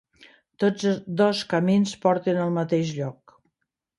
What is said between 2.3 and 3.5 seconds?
al mateix lloc